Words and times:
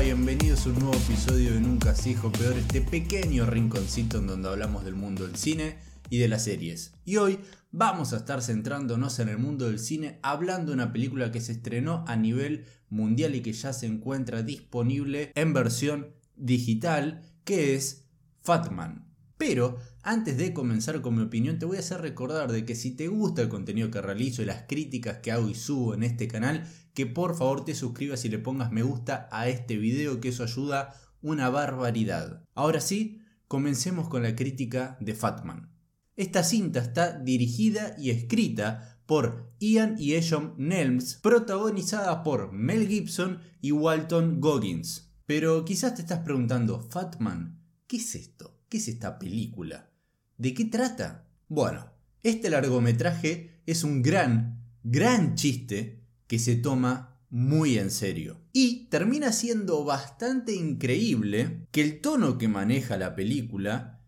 Bienvenidos 0.00 0.66
a 0.66 0.68
un 0.68 0.78
nuevo 0.78 0.94
episodio 0.94 1.54
de 1.54 1.60
Nunca 1.60 1.94
se 1.94 2.14
peor, 2.14 2.52
este 2.58 2.82
pequeño 2.82 3.46
rinconcito 3.46 4.18
en 4.18 4.26
donde 4.26 4.48
hablamos 4.48 4.84
del 4.84 4.94
mundo 4.94 5.26
del 5.26 5.36
cine 5.36 5.78
y 6.10 6.18
de 6.18 6.28
las 6.28 6.44
series. 6.44 6.92
Y 7.04 7.16
hoy 7.16 7.40
vamos 7.72 8.12
a 8.12 8.18
estar 8.18 8.42
centrándonos 8.42 9.18
en 9.18 9.30
el 9.30 9.38
mundo 9.38 9.66
del 9.66 9.78
cine 9.78 10.20
hablando 10.22 10.70
de 10.70 10.74
una 10.74 10.92
película 10.92 11.32
que 11.32 11.40
se 11.40 11.52
estrenó 11.52 12.04
a 12.06 12.14
nivel 12.14 12.66
mundial 12.90 13.34
y 13.34 13.40
que 13.40 13.54
ya 13.54 13.72
se 13.72 13.86
encuentra 13.86 14.42
disponible 14.42 15.32
en 15.34 15.54
versión 15.54 16.08
digital, 16.36 17.22
que 17.44 17.74
es 17.74 18.06
Fatman. 18.42 19.05
Pero 19.38 19.78
antes 20.02 20.38
de 20.38 20.54
comenzar 20.54 21.02
con 21.02 21.16
mi 21.16 21.22
opinión, 21.22 21.58
te 21.58 21.66
voy 21.66 21.76
a 21.76 21.80
hacer 21.80 22.00
recordar 22.00 22.50
de 22.52 22.64
que 22.64 22.74
si 22.74 22.92
te 22.92 23.08
gusta 23.08 23.42
el 23.42 23.48
contenido 23.48 23.90
que 23.90 24.00
realizo 24.00 24.42
y 24.42 24.46
las 24.46 24.64
críticas 24.66 25.18
que 25.18 25.32
hago 25.32 25.48
y 25.48 25.54
subo 25.54 25.94
en 25.94 26.02
este 26.02 26.26
canal, 26.26 26.66
que 26.94 27.06
por 27.06 27.36
favor 27.36 27.64
te 27.64 27.74
suscribas 27.74 28.24
y 28.24 28.30
le 28.30 28.38
pongas 28.38 28.72
me 28.72 28.82
gusta 28.82 29.28
a 29.30 29.48
este 29.48 29.76
video, 29.76 30.20
que 30.20 30.30
eso 30.30 30.42
ayuda 30.42 30.94
una 31.20 31.50
barbaridad. 31.50 32.42
Ahora 32.54 32.80
sí, 32.80 33.20
comencemos 33.48 34.08
con 34.08 34.22
la 34.22 34.34
crítica 34.34 34.96
de 35.00 35.14
Fatman. 35.14 35.70
Esta 36.16 36.42
cinta 36.42 36.80
está 36.80 37.18
dirigida 37.18 37.94
y 37.98 38.10
escrita 38.10 39.02
por 39.04 39.52
Ian 39.60 39.96
y 39.98 40.14
Eshon 40.14 40.54
Nelms, 40.56 41.16
protagonizada 41.16 42.22
por 42.22 42.52
Mel 42.52 42.88
Gibson 42.88 43.40
y 43.60 43.72
Walton 43.72 44.40
Goggins. 44.40 45.12
Pero 45.26 45.64
quizás 45.64 45.94
te 45.94 46.02
estás 46.02 46.20
preguntando, 46.20 46.80
Fatman, 46.80 47.60
¿qué 47.86 47.98
es 47.98 48.14
esto? 48.14 48.55
¿Qué 48.68 48.78
es 48.78 48.88
esta 48.88 49.18
película? 49.18 49.90
¿De 50.38 50.52
qué 50.52 50.64
trata? 50.64 51.28
Bueno, 51.48 51.86
este 52.24 52.50
largometraje 52.50 53.62
es 53.64 53.84
un 53.84 54.02
gran, 54.02 54.64
gran 54.82 55.36
chiste 55.36 56.02
que 56.26 56.40
se 56.40 56.56
toma 56.56 57.20
muy 57.30 57.78
en 57.78 57.92
serio. 57.92 58.40
Y 58.52 58.86
termina 58.86 59.32
siendo 59.32 59.84
bastante 59.84 60.52
increíble 60.52 61.68
que 61.70 61.82
el 61.82 62.00
tono 62.00 62.38
que 62.38 62.48
maneja 62.48 62.96
la 62.96 63.14
película 63.14 64.04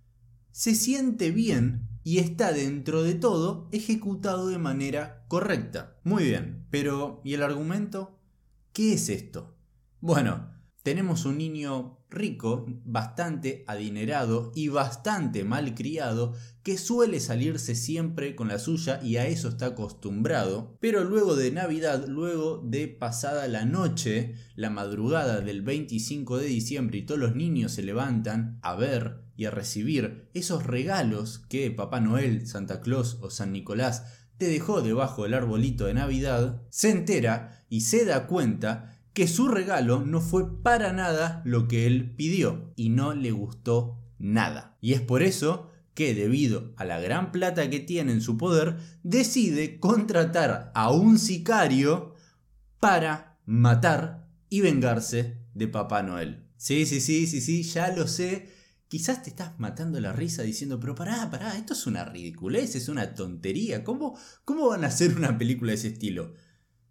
se 0.50 0.74
siente 0.74 1.30
bien 1.30 1.88
y 2.02 2.18
está 2.18 2.52
dentro 2.52 3.04
de 3.04 3.14
todo 3.14 3.68
ejecutado 3.70 4.48
de 4.48 4.58
manera 4.58 5.24
correcta. 5.28 6.00
Muy 6.02 6.24
bien, 6.24 6.66
pero 6.70 7.20
¿y 7.24 7.34
el 7.34 7.44
argumento? 7.44 8.18
¿Qué 8.72 8.94
es 8.94 9.08
esto? 9.08 9.56
Bueno, 10.00 10.50
tenemos 10.82 11.26
un 11.26 11.38
niño 11.38 11.97
rico, 12.10 12.66
bastante 12.84 13.64
adinerado 13.66 14.52
y 14.54 14.68
bastante 14.68 15.44
mal 15.44 15.74
criado, 15.74 16.34
que 16.62 16.78
suele 16.78 17.20
salirse 17.20 17.74
siempre 17.74 18.34
con 18.34 18.48
la 18.48 18.58
suya 18.58 19.00
y 19.02 19.16
a 19.16 19.26
eso 19.26 19.48
está 19.48 19.66
acostumbrado, 19.66 20.76
pero 20.80 21.04
luego 21.04 21.36
de 21.36 21.50
Navidad, 21.50 22.06
luego 22.06 22.62
de 22.64 22.88
pasada 22.88 23.48
la 23.48 23.64
noche, 23.64 24.34
la 24.54 24.70
madrugada 24.70 25.40
del 25.40 25.62
25 25.62 26.38
de 26.38 26.46
diciembre 26.46 26.98
y 26.98 27.06
todos 27.06 27.20
los 27.20 27.36
niños 27.36 27.72
se 27.72 27.82
levantan 27.82 28.58
a 28.62 28.74
ver 28.74 29.22
y 29.36 29.44
a 29.44 29.50
recibir 29.50 30.28
esos 30.34 30.64
regalos 30.64 31.38
que 31.48 31.70
Papá 31.70 32.00
Noel, 32.00 32.46
Santa 32.46 32.80
Claus 32.80 33.18
o 33.20 33.30
San 33.30 33.52
Nicolás 33.52 34.04
te 34.36 34.46
dejó 34.46 34.82
debajo 34.82 35.24
del 35.24 35.34
arbolito 35.34 35.86
de 35.86 35.94
Navidad, 35.94 36.62
se 36.70 36.90
entera 36.90 37.64
y 37.68 37.82
se 37.82 38.04
da 38.04 38.26
cuenta 38.26 38.97
que 39.18 39.26
su 39.26 39.48
regalo 39.48 40.04
no 40.04 40.20
fue 40.20 40.62
para 40.62 40.92
nada 40.92 41.42
lo 41.44 41.66
que 41.66 41.88
él 41.88 42.14
pidió 42.14 42.72
y 42.76 42.90
no 42.90 43.14
le 43.14 43.32
gustó 43.32 43.98
nada. 44.16 44.78
Y 44.80 44.92
es 44.92 45.00
por 45.00 45.24
eso 45.24 45.72
que 45.94 46.14
debido 46.14 46.72
a 46.76 46.84
la 46.84 47.00
gran 47.00 47.32
plata 47.32 47.68
que 47.68 47.80
tiene 47.80 48.12
en 48.12 48.20
su 48.20 48.38
poder, 48.38 48.76
decide 49.02 49.80
contratar 49.80 50.70
a 50.72 50.92
un 50.92 51.18
sicario 51.18 52.14
para 52.78 53.40
matar 53.44 54.28
y 54.50 54.60
vengarse 54.60 55.38
de 55.52 55.66
Papá 55.66 56.04
Noel. 56.04 56.44
Sí, 56.56 56.86
sí, 56.86 57.00
sí, 57.00 57.26
sí, 57.26 57.40
sí, 57.40 57.64
ya 57.64 57.88
lo 57.88 58.06
sé. 58.06 58.52
Quizás 58.86 59.24
te 59.24 59.30
estás 59.30 59.58
matando 59.58 59.98
la 59.98 60.12
risa 60.12 60.44
diciendo, 60.44 60.78
pero 60.78 60.94
pará, 60.94 61.28
pará, 61.28 61.58
esto 61.58 61.72
es 61.72 61.88
una 61.88 62.04
ridiculez, 62.04 62.76
es 62.76 62.88
una 62.88 63.16
tontería. 63.16 63.82
¿Cómo, 63.82 64.16
cómo 64.44 64.68
van 64.68 64.84
a 64.84 64.86
hacer 64.86 65.16
una 65.16 65.36
película 65.38 65.72
de 65.72 65.78
ese 65.78 65.88
estilo? 65.88 66.34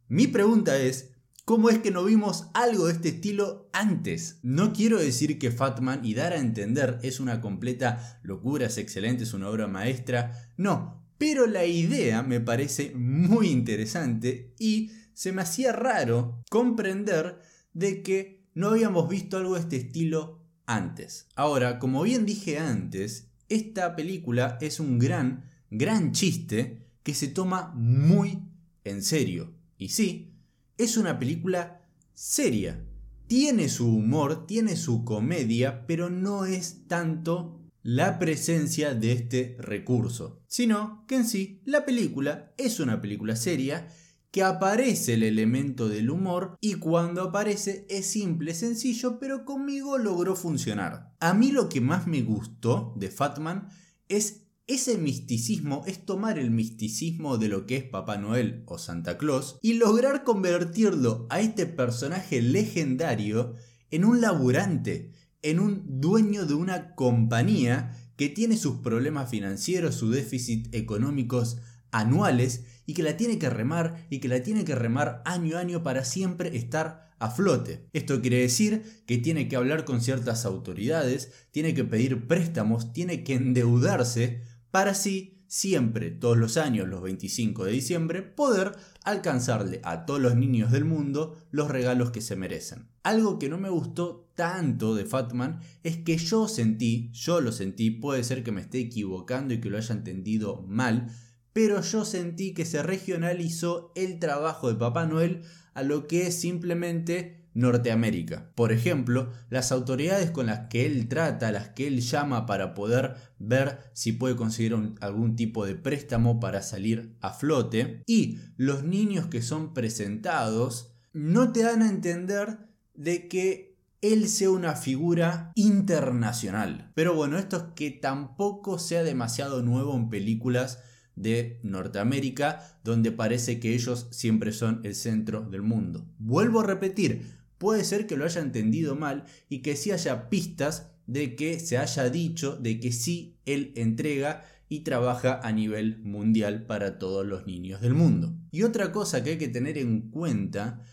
Mi 0.09 0.27
pregunta 0.27 0.75
es, 0.75 1.13
¿Cómo 1.47 1.69
es 1.69 1.77
que 1.77 1.91
no 1.91 2.03
vimos 2.03 2.49
algo 2.53 2.87
de 2.87 2.91
este 2.91 3.07
estilo 3.07 3.69
antes? 3.71 4.39
No 4.43 4.73
quiero 4.73 4.99
decir 4.99 5.39
que 5.39 5.49
Fatman 5.49 6.03
y 6.03 6.13
dar 6.13 6.33
a 6.33 6.41
entender 6.41 6.99
es 7.03 7.21
una 7.21 7.39
completa 7.39 8.19
locura, 8.21 8.65
es 8.65 8.77
excelente, 8.77 9.23
es 9.23 9.33
una 9.33 9.47
obra 9.47 9.65
maestra. 9.65 10.51
No, 10.57 11.07
pero 11.17 11.47
la 11.47 11.63
idea 11.63 12.21
me 12.21 12.41
parece 12.41 12.93
muy 12.95 13.47
interesante 13.47 14.55
y 14.59 14.91
se 15.13 15.31
me 15.31 15.41
hacía 15.41 15.71
raro 15.71 16.43
comprender 16.49 17.39
de 17.71 18.03
que 18.03 18.43
no 18.53 18.67
habíamos 18.67 19.07
visto 19.07 19.37
algo 19.37 19.53
de 19.53 19.61
este 19.61 19.77
estilo 19.77 20.43
antes. 20.65 21.29
Ahora, 21.37 21.79
como 21.79 22.03
bien 22.03 22.25
dije 22.25 22.59
antes, 22.59 23.29
esta 23.47 23.95
película 23.95 24.57
es 24.59 24.81
un 24.81 24.99
gran, 24.99 25.45
gran 25.71 26.11
chiste 26.11 26.89
que 27.03 27.13
se 27.13 27.29
toma 27.29 27.71
muy 27.73 28.37
en 28.83 29.01
serio. 29.01 29.53
Y 29.77 29.89
sí, 29.89 30.33
es 30.77 30.97
una 30.97 31.19
película 31.19 31.81
seria. 32.13 32.83
Tiene 33.27 33.67
su 33.69 33.87
humor, 33.87 34.47
tiene 34.47 34.75
su 34.75 35.03
comedia, 35.03 35.85
pero 35.85 36.09
no 36.09 36.45
es 36.45 36.87
tanto 36.87 37.59
la 37.83 38.19
presencia 38.19 38.93
de 38.95 39.13
este 39.13 39.55
recurso, 39.59 40.41
sino 40.47 41.05
que 41.07 41.15
en 41.15 41.25
sí 41.25 41.61
la 41.65 41.85
película 41.85 42.53
es 42.57 42.79
una 42.79 43.01
película 43.01 43.35
seria 43.35 43.87
que 44.31 44.43
aparece 44.43 45.13
el 45.13 45.23
elemento 45.23 45.87
del 45.87 46.09
humor 46.09 46.57
y 46.59 46.75
cuando 46.75 47.21
aparece 47.21 47.85
es 47.89 48.05
simple, 48.07 48.53
sencillo, 48.53 49.19
pero 49.19 49.45
conmigo 49.45 49.97
logró 49.97 50.35
funcionar. 50.35 51.15
A 51.19 51.33
mí 51.33 51.51
lo 51.51 51.69
que 51.69 51.81
más 51.81 52.07
me 52.07 52.21
gustó 52.21 52.93
de 52.97 53.09
Fatman 53.09 53.69
es 54.09 54.46
ese 54.67 54.97
misticismo 54.97 55.83
es 55.87 56.05
tomar 56.05 56.37
el 56.37 56.51
misticismo 56.51 57.37
de 57.37 57.47
lo 57.47 57.65
que 57.65 57.77
es 57.77 57.83
Papá 57.85 58.17
Noel 58.17 58.63
o 58.65 58.77
Santa 58.77 59.17
Claus 59.17 59.57
y 59.61 59.75
lograr 59.75 60.25
convertirlo 60.25 61.25
a 61.29 61.39
este 61.39 61.65
personaje 61.65 62.41
legendario 62.41 63.55
en 63.91 64.03
un 64.03 64.19
laburante, 64.19 65.13
en 65.41 65.61
un 65.61 66.01
dueño 66.01 66.45
de 66.45 66.53
una 66.53 66.95
compañía 66.95 67.95
que 68.17 68.27
tiene 68.27 68.57
sus 68.57 68.79
problemas 68.79 69.29
financieros, 69.29 69.95
sus 69.95 70.13
déficits 70.13 70.69
económicos 70.73 71.57
anuales 71.91 72.65
y 72.85 72.93
que 72.93 73.03
la 73.03 73.15
tiene 73.15 73.39
que 73.39 73.49
remar 73.49 74.05
y 74.09 74.19
que 74.19 74.27
la 74.27 74.43
tiene 74.43 74.65
que 74.65 74.75
remar 74.75 75.21
año 75.23 75.55
a 75.55 75.61
año 75.61 75.81
para 75.81 76.03
siempre 76.03 76.57
estar 76.57 77.07
a 77.19 77.31
flote. 77.31 77.87
Esto 77.93 78.21
quiere 78.21 78.41
decir 78.41 79.03
que 79.05 79.17
tiene 79.17 79.47
que 79.47 79.55
hablar 79.55 79.85
con 79.85 80.01
ciertas 80.01 80.45
autoridades, 80.45 81.31
tiene 81.51 81.73
que 81.73 81.85
pedir 81.85 82.27
préstamos, 82.27 82.91
tiene 82.91 83.23
que 83.23 83.35
endeudarse 83.35 84.43
para 84.71 84.91
así 84.91 85.37
siempre, 85.47 86.11
todos 86.11 86.37
los 86.37 86.57
años, 86.57 86.87
los 86.87 87.01
25 87.01 87.65
de 87.65 87.71
diciembre, 87.71 88.21
poder 88.21 88.73
alcanzarle 89.03 89.79
a 89.83 90.05
todos 90.05 90.19
los 90.19 90.35
niños 90.35 90.71
del 90.71 90.85
mundo 90.85 91.37
los 91.51 91.69
regalos 91.69 92.11
que 92.11 92.21
se 92.21 92.35
merecen. 92.35 92.87
Algo 93.03 93.39
que 93.39 93.49
no 93.49 93.57
me 93.57 93.69
gustó 93.69 94.29
tanto 94.35 94.93
de 94.93 95.05
Fatman 95.05 95.61
es 95.83 95.97
que 95.97 96.17
yo 96.17 96.47
sentí, 96.47 97.09
yo 97.13 97.41
lo 97.41 97.51
sentí, 97.51 97.89
puede 97.91 98.23
ser 98.23 98.43
que 98.43 98.51
me 98.51 98.61
esté 98.61 98.79
equivocando 98.79 99.53
y 99.53 99.61
que 99.61 99.69
lo 99.69 99.77
haya 99.77 99.95
entendido 99.95 100.61
mal, 100.67 101.07
pero 101.53 101.81
yo 101.81 102.05
sentí 102.05 102.53
que 102.53 102.65
se 102.65 102.83
regionalizó 102.83 103.91
el 103.95 104.19
trabajo 104.19 104.67
de 104.67 104.75
Papá 104.75 105.05
Noel 105.05 105.41
a 105.73 105.83
lo 105.83 106.07
que 106.07 106.27
es 106.27 106.39
simplemente 106.39 107.46
Norteamérica. 107.57 108.51
Por 108.53 108.71
ejemplo, 108.71 109.31
las 109.49 109.71
autoridades 109.71 110.29
con 110.29 110.45
las 110.45 110.67
que 110.69 110.85
él 110.85 111.07
trata, 111.07 111.51
las 111.51 111.69
que 111.69 111.87
él 111.87 112.01
llama 112.01 112.45
para 112.45 112.75
poder 112.75 113.15
ver 113.39 113.79
si 113.93 114.11
puede 114.11 114.35
conseguir 114.35 114.75
algún 115.01 115.35
tipo 115.35 115.65
de 115.65 115.73
préstamo 115.73 116.39
para 116.39 116.61
salir 116.61 117.17
a 117.19 117.33
flote, 117.33 118.03
y 118.05 118.37
los 118.57 118.83
niños 118.83 119.25
que 119.25 119.41
son 119.41 119.73
presentados 119.73 120.93
no 121.13 121.51
te 121.51 121.63
dan 121.63 121.81
a 121.81 121.89
entender 121.89 122.59
de 122.93 123.27
que 123.27 123.75
él 124.01 124.27
sea 124.27 124.51
una 124.51 124.75
figura 124.75 125.51
internacional. 125.55 126.91
Pero 126.93 127.15
bueno, 127.15 127.39
esto 127.39 127.57
es 127.57 127.63
que 127.75 127.89
tampoco 127.89 128.77
sea 128.77 129.01
demasiado 129.01 129.63
nuevo 129.63 129.95
en 129.95 130.09
películas 130.09 130.83
de 131.15 131.59
Norteamérica, 131.63 132.79
donde 132.83 133.11
parece 133.11 133.59
que 133.59 133.73
ellos 133.73 134.07
siempre 134.11 134.51
son 134.51 134.81
el 134.83 134.93
centro 134.93 135.41
del 135.41 135.63
mundo. 135.63 136.05
Vuelvo 136.19 136.59
a 136.59 136.67
repetir, 136.67 137.37
Puede 137.57 137.83
ser 137.83 138.07
que 138.07 138.17
lo 138.17 138.25
haya 138.25 138.41
entendido 138.41 138.95
mal 138.95 139.25
y 139.49 139.59
que 139.61 139.75
sí 139.75 139.91
haya 139.91 140.29
pistas 140.29 140.91
de 141.07 141.35
que 141.35 141.59
se 141.59 141.77
haya 141.77 142.09
dicho 142.09 142.57
de 142.57 142.79
que 142.79 142.91
sí 142.91 143.39
él 143.45 143.71
entrega 143.75 144.43
y 144.69 144.81
trabaja 144.81 145.39
a 145.41 145.51
nivel 145.51 145.99
mundial 146.03 146.65
para 146.65 146.99
todos 146.99 147.25
los 147.25 147.47
niños 147.47 147.81
del 147.81 147.93
mundo. 147.93 148.35
Y 148.51 148.63
otra 148.63 148.91
cosa 148.91 149.23
que 149.23 149.31
hay 149.31 149.37
que 149.37 149.47
tener 149.47 149.77
en 149.77 150.11
cuenta 150.11 150.83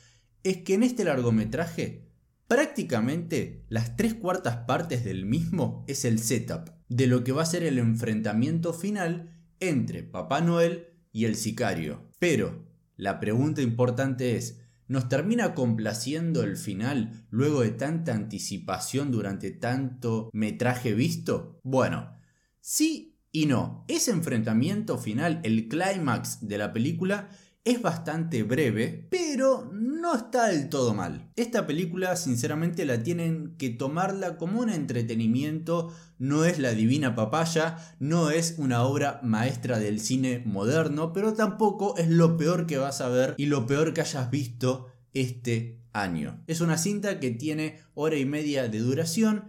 es 0.43 0.59
que 0.59 0.75
en 0.75 0.85
este 0.85 1.05
largometraje 1.05 2.09
prácticamente 2.47 3.65
las 3.69 3.97
tres 3.97 4.15
cuartas 4.15 4.59
partes 4.59 5.05
del 5.05 5.27
mismo 5.27 5.85
es 5.89 6.05
el 6.05 6.19
setup 6.19 6.71
de 6.89 7.07
lo 7.07 7.25
que 7.25 7.33
va 7.33 7.43
a 7.43 7.47
ser 7.47 7.65
el 7.65 7.79
enfrentamiento 7.79 8.73
final 8.73 9.35
entre 9.59 10.03
Papá 10.03 10.41
Noel 10.41 10.89
y 11.13 11.25
el 11.25 11.35
sicario. 11.35 12.11
Pero 12.19 12.67
la 12.97 13.19
pregunta 13.19 13.63
importante 13.63 14.37
es, 14.37 14.61
¿Nos 14.87 15.09
termina 15.09 15.55
complaciendo 15.55 16.43
el 16.43 16.57
final 16.57 17.27
luego 17.31 17.63
de 17.63 17.71
tanta 17.71 18.15
anticipación 18.15 19.11
durante 19.11 19.51
tanto 19.51 20.31
metraje 20.33 20.93
visto? 20.95 21.61
Bueno, 21.63 22.19
sí 22.61 23.19
y 23.33 23.47
no. 23.47 23.85
Ese 23.89 24.11
enfrentamiento 24.11 24.99
final, 24.99 25.41
el 25.43 25.69
clímax 25.69 26.47
de 26.47 26.59
la 26.59 26.73
película, 26.73 27.31
es 27.65 27.81
bastante 27.81 28.43
breve, 28.43 29.07
pero 29.11 29.71
no 29.73 30.15
está 30.15 30.49
del 30.49 30.69
todo 30.69 30.93
mal. 30.93 31.31
Esta 31.35 31.67
película 31.67 32.15
sinceramente 32.17 32.85
la 32.85 33.03
tienen 33.03 33.57
que 33.57 33.71
tomarla 33.71 34.37
como 34.37 34.61
un 34.61 34.69
entretenimiento, 34.69 35.91
no 36.19 36.45
es 36.45 36.59
la 36.59 36.73
divina 36.73 37.15
papaya, 37.15 37.79
no 37.99 38.31
es 38.31 38.57
una 38.59 38.83
obra 38.83 39.19
maestra 39.23 39.79
del 39.79 39.99
cine 39.99 40.43
moderno, 40.45 41.15
pero 41.15 41.33
tampoco 41.33 41.97
es 41.97 42.09
lo 42.11 42.37
peor 42.37 42.67
que 42.67 42.77
vas 42.77 43.01
a 43.01 43.09
ver 43.09 43.35
y 43.39 43.47
lo 43.47 43.67
peor 43.67 43.95
que 43.95 44.03
hayas 44.03 44.31
visto 44.31 44.89
este 45.15 45.81
año. 45.95 46.45
Es 46.47 46.61
una 46.61 46.77
cinta 46.77 47.19
que 47.19 47.31
tiene 47.31 47.79
hora 47.95 48.17
y 48.17 48.27
media 48.27 48.69
de 48.69 48.79
duración, 48.79 49.45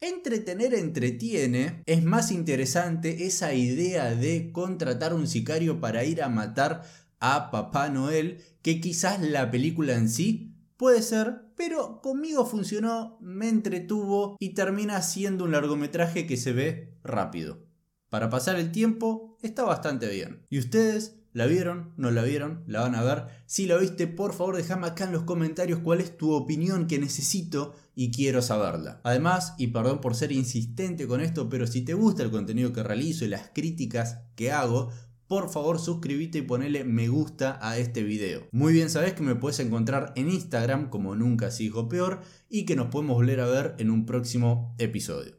Entretener 0.00 0.74
entretiene, 0.74 1.82
es 1.86 2.04
más 2.04 2.30
interesante 2.30 3.24
esa 3.24 3.54
idea 3.54 4.14
de 4.14 4.52
contratar 4.52 5.14
un 5.14 5.26
sicario 5.26 5.80
para 5.80 6.04
ir 6.04 6.22
a 6.22 6.28
matar 6.28 6.82
a 7.24 7.50
Papá 7.50 7.88
Noel 7.88 8.42
que 8.60 8.82
quizás 8.82 9.20
la 9.20 9.50
película 9.50 9.94
en 9.94 10.10
sí 10.10 10.54
puede 10.76 11.00
ser, 11.00 11.52
pero 11.56 12.02
conmigo 12.02 12.44
funcionó, 12.44 13.16
me 13.22 13.48
entretuvo 13.48 14.36
y 14.38 14.54
termina 14.54 15.00
siendo 15.00 15.44
un 15.44 15.52
largometraje 15.52 16.26
que 16.26 16.36
se 16.36 16.52
ve 16.52 16.98
rápido. 17.02 17.66
Para 18.10 18.28
pasar 18.28 18.56
el 18.56 18.72
tiempo 18.72 19.38
está 19.42 19.64
bastante 19.64 20.08
bien. 20.08 20.46
¿Y 20.50 20.58
ustedes? 20.58 21.16
¿La 21.32 21.46
vieron? 21.46 21.94
¿No 21.96 22.10
la 22.10 22.22
vieron? 22.22 22.62
¿La 22.66 22.82
van 22.82 22.94
a 22.94 23.02
ver? 23.02 23.24
Si 23.46 23.66
la 23.66 23.78
viste, 23.78 24.06
por 24.06 24.34
favor 24.34 24.56
déjame 24.56 24.86
acá 24.86 25.04
en 25.04 25.12
los 25.12 25.22
comentarios 25.22 25.80
cuál 25.80 26.00
es 26.00 26.16
tu 26.18 26.32
opinión 26.32 26.86
que 26.86 26.98
necesito 26.98 27.74
y 27.94 28.10
quiero 28.10 28.42
saberla. 28.42 29.00
Además, 29.02 29.54
y 29.56 29.68
perdón 29.68 30.00
por 30.00 30.14
ser 30.14 30.30
insistente 30.30 31.06
con 31.06 31.22
esto, 31.22 31.48
pero 31.48 31.66
si 31.66 31.80
te 31.80 31.94
gusta 31.94 32.22
el 32.22 32.30
contenido 32.30 32.72
que 32.72 32.82
realizo 32.82 33.24
y 33.24 33.28
las 33.28 33.50
críticas 33.52 34.20
que 34.36 34.52
hago, 34.52 34.90
por 35.34 35.50
favor 35.50 35.80
suscríbete 35.80 36.38
y 36.38 36.42
ponele 36.42 36.84
me 36.84 37.08
gusta 37.08 37.58
a 37.60 37.76
este 37.76 38.04
video. 38.04 38.46
Muy 38.52 38.72
bien 38.72 38.88
sabes 38.88 39.14
que 39.14 39.24
me 39.24 39.34
puedes 39.34 39.58
encontrar 39.58 40.12
en 40.14 40.30
Instagram 40.30 40.90
como 40.90 41.16
nunca 41.16 41.50
sigo 41.50 41.88
peor 41.88 42.20
y 42.48 42.66
que 42.66 42.76
nos 42.76 42.86
podemos 42.86 43.16
volver 43.16 43.40
a 43.40 43.46
ver 43.48 43.74
en 43.78 43.90
un 43.90 44.06
próximo 44.06 44.76
episodio. 44.78 45.32